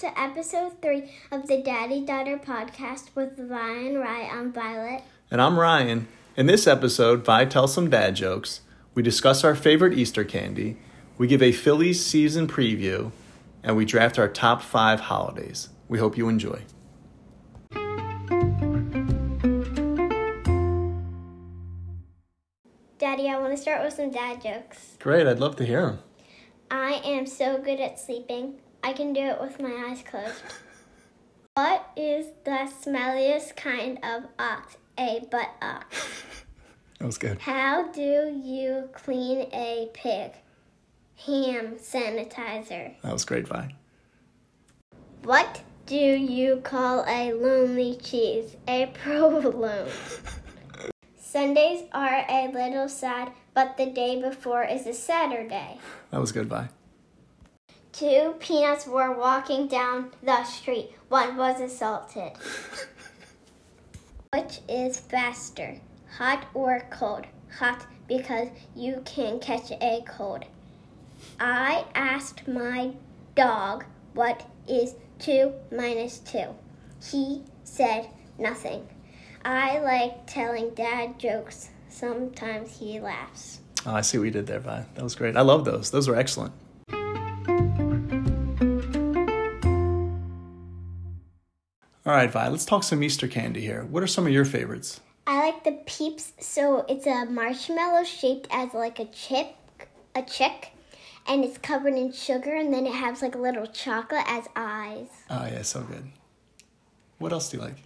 [0.00, 4.30] to episode three of the Daddy Daughter podcast with Vi and Rye.
[4.32, 5.02] I'm Violet.
[5.30, 6.08] And I'm Ryan.
[6.38, 8.62] In this episode, Vi tells some dad jokes.
[8.94, 10.78] We discuss our favorite Easter candy.
[11.18, 13.12] We give a Phillies season preview.
[13.62, 15.68] And we draft our top five holidays.
[15.86, 16.62] We hope you enjoy.
[22.96, 24.96] Daddy, I want to start with some dad jokes.
[24.98, 25.98] Great, I'd love to hear them.
[26.70, 28.60] I am so good at sleeping.
[28.82, 30.42] I can do it with my eyes closed.
[31.54, 34.76] what is the smelliest kind of ox?
[34.98, 36.44] A butt ox.
[36.98, 37.38] That was good.
[37.38, 40.32] How do you clean a pig?
[41.26, 42.94] Ham sanitizer.
[43.02, 43.74] That was great, Vi.
[45.22, 48.56] What do you call a lonely cheese?
[48.68, 49.88] A provolone.
[51.18, 55.78] Sundays are a little sad, but the day before is a Saturday.
[56.10, 56.68] That was good, Vi.
[57.92, 60.92] Two peanuts were walking down the street.
[61.08, 62.32] One was assaulted.
[64.32, 65.80] Which is faster,
[66.18, 67.26] hot or cold?
[67.58, 70.44] Hot because you can catch a cold.
[71.38, 72.92] I asked my
[73.34, 76.44] dog what is 2 minus 2.
[77.02, 78.86] He said nothing.
[79.44, 81.70] I like telling dad jokes.
[81.88, 83.60] Sometimes he laughs.
[83.84, 84.86] Oh, I see what you did there, Vi.
[84.94, 85.36] That was great.
[85.36, 85.90] I love those.
[85.90, 86.52] Those were excellent.
[92.10, 93.84] All right, Vi, let's talk some Easter candy here.
[93.84, 95.00] What are some of your favorites?
[95.28, 96.32] I like the peeps.
[96.40, 99.54] So it's a marshmallow shaped as like a chip,
[100.16, 100.72] a chick,
[101.28, 105.06] and it's covered in sugar, and then it has like a little chocolate as eyes.
[105.30, 106.02] Oh, yeah, so good.
[107.18, 107.76] What else do you like?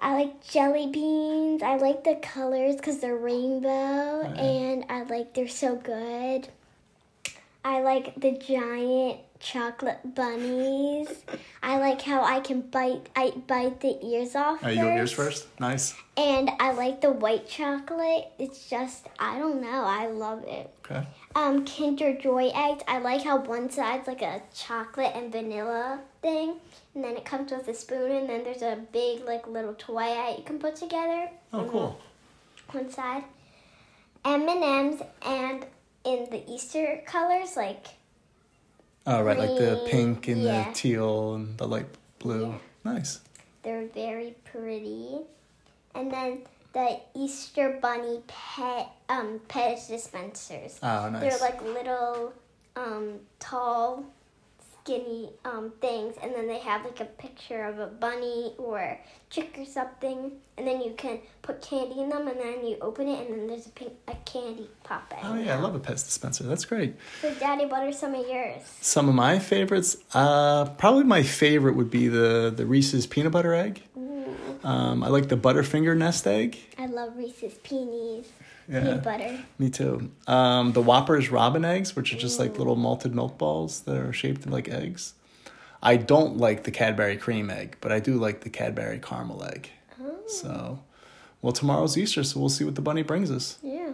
[0.00, 1.62] I like jelly beans.
[1.62, 6.46] I like the colors because they're rainbow, oh, and I like they're so good.
[7.64, 11.08] I like the giant chocolate bunnies.
[11.62, 14.64] I like how I can bite I bite the ears off.
[14.64, 15.46] Are you go ears first?
[15.60, 15.94] Nice.
[16.16, 18.30] And I like the white chocolate.
[18.38, 19.84] It's just I don't know.
[19.84, 20.70] I love it.
[20.84, 21.06] Okay.
[21.34, 22.82] Um, Kinder Joy eggs.
[22.88, 26.56] I like how one side's like a chocolate and vanilla thing,
[26.94, 30.14] and then it comes with a spoon, and then there's a big like little toy
[30.16, 31.28] egg you can put together.
[31.52, 32.00] Oh, cool.
[32.70, 33.24] One side.
[34.24, 35.66] M and M's, and
[36.04, 37.86] in the Easter colors, like
[39.06, 40.68] Oh, right, like the pink and yeah.
[40.68, 41.86] the teal and the light
[42.18, 42.54] blue.
[42.84, 43.20] Nice.
[43.62, 45.18] they're very pretty.
[45.94, 50.78] And then the Easter Bunny Pez um Pez dispensers.
[50.82, 51.20] Oh, nice.
[51.22, 52.32] They're like little,
[52.76, 54.04] um, tall,
[54.86, 58.98] skinny um, things, and then they have like a picture of a bunny or
[59.30, 63.08] chick or something, and then you can put candy in them, and then you open
[63.08, 65.24] it, and then there's a pink a candy pop out.
[65.24, 66.44] Oh, yeah, I love a Pez dispenser.
[66.44, 66.94] That's great.
[67.20, 68.62] So, Daddy, what are some of yours?
[68.80, 73.54] Some of my favorites, uh, probably my favorite would be the, the Reese's peanut butter
[73.54, 73.82] egg.
[74.62, 76.58] Um, I like the Butterfinger nest egg.
[76.78, 78.26] I love Reese's Peonies,
[78.68, 78.96] Yeah.
[78.96, 79.38] butter.
[79.58, 80.10] Me too.
[80.26, 84.12] Um, the Whoppers Robin eggs, which are just like little malted milk balls that are
[84.12, 85.14] shaped like eggs.
[85.82, 89.70] I don't like the Cadbury cream egg, but I do like the Cadbury caramel egg.
[90.26, 90.80] So,
[91.40, 93.58] well, tomorrow's Easter, so we'll see what the bunny brings us.
[93.62, 93.92] Yeah.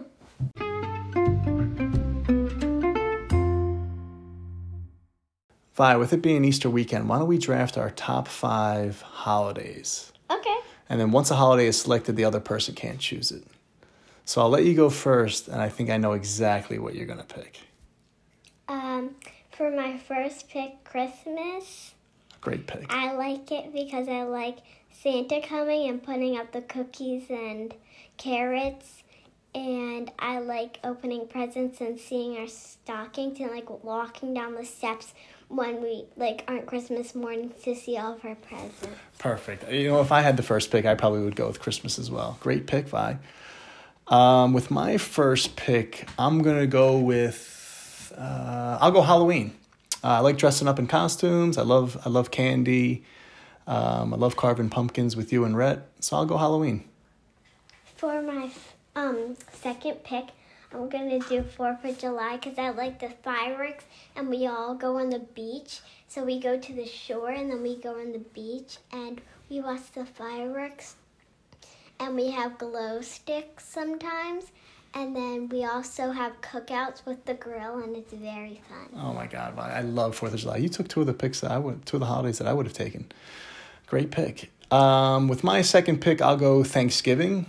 [5.75, 10.11] Vi, with it being Easter weekend, why don't we draft our top five holidays?
[10.29, 10.55] Okay.
[10.89, 13.43] And then once a holiday is selected, the other person can't choose it.
[14.25, 17.19] So I'll let you go first, and I think I know exactly what you're going
[17.19, 17.59] to pick.
[18.67, 19.15] Um,
[19.51, 21.93] for my first pick, Christmas.
[22.41, 22.91] Great pick.
[22.91, 24.57] I like it because I like
[24.91, 27.73] Santa coming and putting up the cookies and
[28.17, 29.03] carrots.
[29.55, 35.13] And I like opening presents and seeing our stockings and like walking down the steps
[35.47, 38.87] when we like aren't Christmas morning to see all of our presents.
[39.19, 39.71] Perfect.
[39.71, 42.09] You know, if I had the first pick, I probably would go with Christmas as
[42.09, 42.37] well.
[42.41, 43.17] Great pick, Vi.
[44.07, 48.13] Um, with my first pick, I'm gonna go with.
[48.17, 49.53] Uh, I'll go Halloween.
[50.03, 51.57] Uh, I like dressing up in costumes.
[51.57, 53.03] I love I love candy.
[53.65, 55.87] Um, I love carving pumpkins with you and Rhett.
[56.01, 56.83] So I'll go Halloween.
[57.95, 58.51] For my
[58.95, 60.25] um second pick,
[60.73, 63.85] I'm gonna do Fourth of July because I like the fireworks
[64.15, 65.79] and we all go on the beach.
[66.09, 69.61] So we go to the shore and then we go on the beach and we
[69.61, 70.95] watch the fireworks.
[72.03, 74.51] And we have glow sticks sometimes.
[74.93, 78.99] And then we also have cookouts with the grill and it's very fun.
[79.01, 80.57] Oh my God, I love Fourth of July.
[80.57, 82.51] You took two of the picks that I would, two of the holidays that I
[82.51, 83.09] would have taken.
[83.87, 84.51] Great pick.
[84.69, 87.45] Um, with my second pick, I'll go Thanksgiving.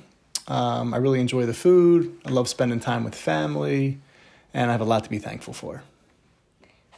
[0.46, 2.16] Um, I really enjoy the food.
[2.24, 3.98] I love spending time with family,
[4.52, 5.82] and I have a lot to be thankful for.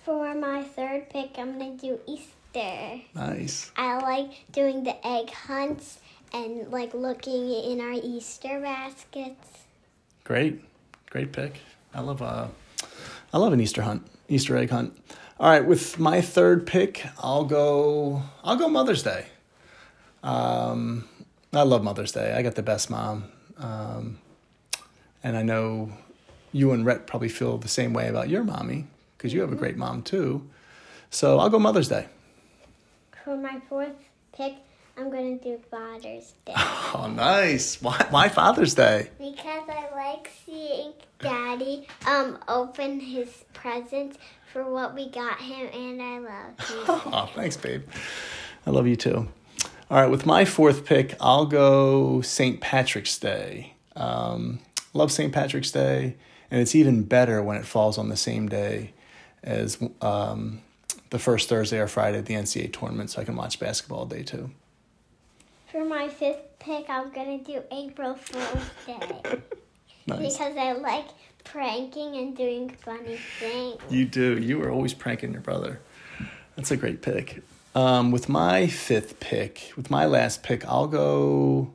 [0.04, 3.00] For my third pick, I'm gonna do Easter.
[3.14, 3.70] Nice.
[3.76, 6.00] I like doing the egg hunts
[6.36, 9.64] and like looking in our Easter baskets.
[10.24, 10.62] Great,
[11.10, 11.60] great pick.
[11.94, 12.48] I love uh,
[13.32, 14.96] I love an Easter hunt, Easter egg hunt.
[15.38, 18.22] All right, with my third pick, I'll go.
[18.44, 19.26] I'll go Mother's Day.
[20.22, 21.08] Um,
[21.52, 22.34] I love Mother's Day.
[22.34, 23.24] I got the best mom,
[23.58, 24.18] um,
[25.22, 25.92] and I know
[26.52, 28.86] you and Rhett probably feel the same way about your mommy
[29.16, 30.48] because you have a great mom too.
[31.10, 32.06] So I'll go Mother's Day.
[33.24, 33.96] For my fourth
[34.32, 34.54] pick,
[34.96, 36.54] I'm gonna do Father's Day.
[36.94, 37.82] Oh, nice.
[37.82, 39.10] Why, why Father's Day?
[39.18, 44.16] Because I like seeing Daddy um open his presents
[44.52, 46.58] for what we got him, and I love
[47.04, 47.12] him.
[47.12, 47.82] Oh, thanks, babe.
[48.66, 49.28] I love you too.
[49.90, 52.60] All right, with my fourth pick, I'll go St.
[52.60, 53.74] Patrick's Day.
[53.94, 54.60] Um,
[54.94, 55.32] love St.
[55.32, 56.16] Patrick's Day,
[56.50, 58.92] and it's even better when it falls on the same day
[59.42, 60.62] as um,
[61.10, 64.06] the first Thursday or Friday at the NCAA tournament, so I can watch basketball all
[64.06, 64.50] day too.
[65.70, 69.40] For my fifth pick, I'm gonna do April Fool's Day
[70.06, 70.32] Nice.
[70.32, 71.06] because I like
[71.44, 73.80] pranking and doing funny things.
[73.90, 74.38] You do.
[74.38, 75.80] You are always pranking your brother.
[76.54, 77.42] That's a great pick.
[77.74, 81.72] Um, with my fifth pick, with my last pick, I'll go.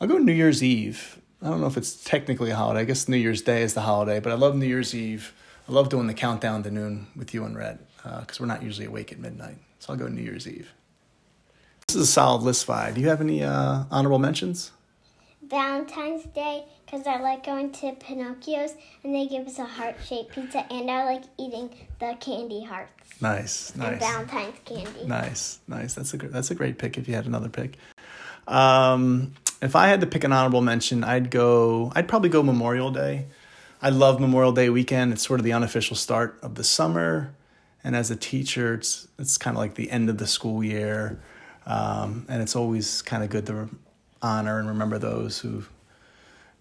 [0.00, 1.20] I'll go New Year's Eve.
[1.42, 2.80] I don't know if it's technically a holiday.
[2.80, 5.32] I guess New Year's Day is the holiday, but I love New Year's Eve.
[5.68, 7.78] I love doing the countdown to noon with you and Rhett
[8.20, 9.56] because we're not usually awake at midnight.
[9.78, 10.72] So I'll go New Year's Eve.
[11.96, 12.90] This is a solid list, Vi.
[12.90, 14.70] Do you have any uh, honorable mentions?
[15.42, 20.34] Valentine's Day because I like going to Pinocchio's and they give us a heart shaped
[20.34, 23.92] pizza, and I like eating the candy hearts Nice, nice.
[23.92, 24.00] and.
[24.00, 25.06] Valentine's candy.
[25.06, 25.94] Nice, nice.
[25.94, 26.98] That's a that's a great pick.
[26.98, 27.78] If you had another pick,
[28.46, 29.32] um,
[29.62, 31.92] if I had to pick an honorable mention, I'd go.
[31.96, 33.24] I'd probably go Memorial Day.
[33.80, 35.14] I love Memorial Day weekend.
[35.14, 37.32] It's sort of the unofficial start of the summer,
[37.82, 41.18] and as a teacher, it's it's kind of like the end of the school year,
[41.66, 43.68] um, and it's always kind of good to
[44.22, 45.64] honor and remember those who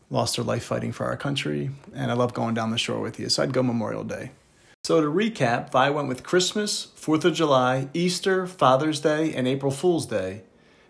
[0.10, 1.70] lost their life fighting for our country.
[1.94, 3.30] And I love going down the shore with you.
[3.30, 4.32] So I'd go Memorial Day.
[4.84, 9.72] So to recap, Vi went with Christmas, Fourth of July, Easter, Father's Day, and April
[9.72, 10.44] Fool's Day.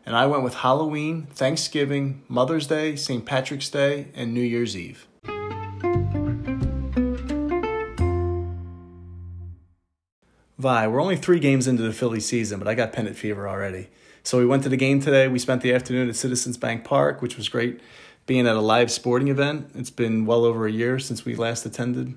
[0.06, 3.26] And I went with Halloween, Thanksgiving, Mother's Day, St.
[3.26, 5.08] Patrick's Day, and New Year's Eve.
[10.58, 13.88] Vi, we're only three games into the Philly season, but I got pennant fever already.
[14.26, 15.28] So we went to the game today.
[15.28, 17.80] We spent the afternoon at Citizens Bank Park, which was great
[18.26, 19.70] being at a live sporting event.
[19.76, 22.16] It's been well over a year since we last attended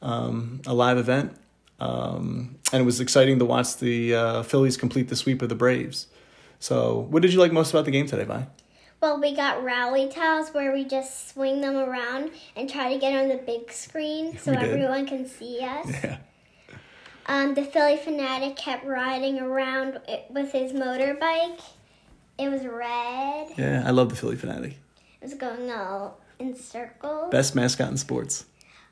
[0.00, 1.36] um, a live event.
[1.78, 5.54] Um, and it was exciting to watch the uh, Phillies complete the sweep of the
[5.54, 6.06] Braves.
[6.58, 8.46] So, what did you like most about the game today, Vi?
[9.02, 13.12] Well, we got rally towels where we just swing them around and try to get
[13.12, 15.86] on the big screen so everyone can see us.
[16.02, 16.18] Yeah.
[17.26, 21.60] Um, the Phillie Phanatic kept riding around with his motorbike.
[22.38, 23.48] It was red.
[23.56, 24.74] Yeah, I love the Phillie Phanatic.
[25.20, 27.30] It was going all in circles.
[27.30, 28.46] Best mascot in sports.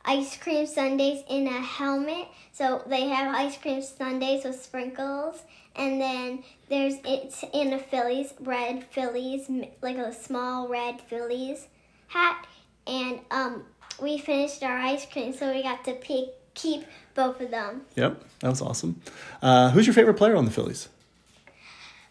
[0.04, 2.28] Ice cream sundaes in a helmet.
[2.52, 5.42] So they have ice cream sundaes with sprinkles.
[5.76, 9.50] And then there's it's in a Phillies, red Phillies,
[9.82, 11.66] like a small red Phillies
[12.08, 12.46] hat.
[12.86, 13.64] And um,
[14.00, 16.84] we finished our ice cream, so we got to pick, keep
[17.14, 17.82] both of them.
[17.96, 19.00] Yep, that was awesome.
[19.42, 20.88] Uh, who's your favorite player on the Phillies?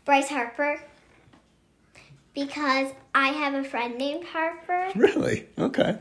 [0.05, 0.81] Bryce Harper.
[2.33, 4.91] Because I have a friend named Harper.
[4.95, 5.47] Really?
[5.57, 5.97] Okay.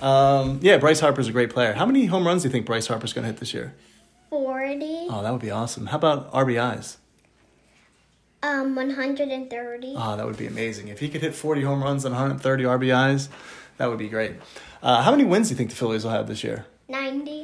[0.00, 1.72] Um, yeah, Bryce Harper's a great player.
[1.72, 3.74] How many home runs do you think Bryce Harper's going to hit this year?
[4.30, 5.06] 40.
[5.10, 5.86] Oh, that would be awesome.
[5.86, 6.96] How about RBIs?
[8.42, 9.94] Um, 130.
[9.96, 10.88] Oh, that would be amazing.
[10.88, 13.28] If he could hit 40 home runs and 130 RBIs,
[13.78, 14.32] that would be great.
[14.82, 16.66] Uh, how many wins do you think the Phillies will have this year?
[16.88, 17.43] 90.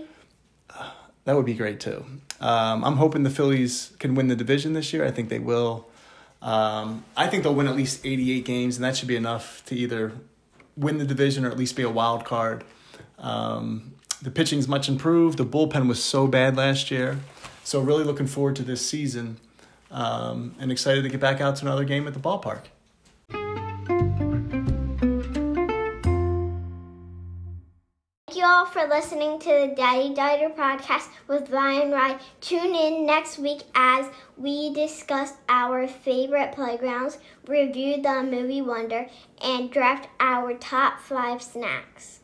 [1.30, 2.04] That would be great too.
[2.40, 5.04] Um, I'm hoping the Phillies can win the division this year.
[5.04, 5.86] I think they will.
[6.42, 9.76] Um, I think they'll win at least 88 games, and that should be enough to
[9.76, 10.10] either
[10.76, 12.64] win the division or at least be a wild card.
[13.16, 15.38] Um, the pitching's much improved.
[15.38, 17.20] The bullpen was so bad last year.
[17.62, 19.38] So, really looking forward to this season
[19.92, 22.62] um, and excited to get back out to another game at the ballpark.
[28.50, 32.18] All for listening to the Daddy Daughter podcast with Ryan Rye.
[32.40, 39.06] Tune in next week as we discuss our favorite playgrounds, review the movie Wonder,
[39.40, 42.18] and draft our top five snacks.